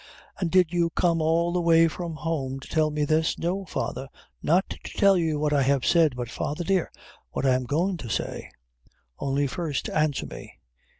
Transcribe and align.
"An' 0.39 0.47
did 0.47 0.73
you 0.73 0.89
come 0.89 1.21
all 1.21 1.53
the 1.53 1.61
way 1.61 1.87
from 1.87 2.15
home 2.15 2.59
to 2.59 2.67
tell 2.67 2.89
me 2.89 3.05
this?" 3.05 3.37
"No, 3.37 3.65
father, 3.65 4.09
not 4.41 4.67
to 4.71 4.79
tell 4.97 5.15
you 5.15 5.37
what 5.37 5.53
I 5.53 5.61
have 5.61 5.85
said, 5.85 6.15
but, 6.15 6.27
father, 6.27 6.63
dear, 6.63 6.91
what 7.29 7.45
I 7.45 7.53
am 7.53 7.65
goin' 7.65 7.97
to 7.97 8.09
say; 8.09 8.49
only 9.19 9.45
first 9.45 9.89
answer 9.91 10.25
me. 10.25 10.57